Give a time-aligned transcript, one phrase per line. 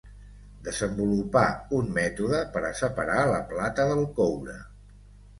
[0.67, 1.41] Desenvolupà
[1.79, 4.57] un mètode per a separar la plata del coure.